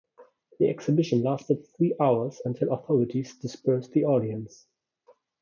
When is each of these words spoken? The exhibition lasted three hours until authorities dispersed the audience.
The 0.59 0.67
exhibition 0.67 1.21
lasted 1.21 1.63
three 1.77 1.95
hours 2.01 2.41
until 2.43 2.73
authorities 2.73 3.35
dispersed 3.37 3.91
the 3.91 4.05
audience. 4.05 4.65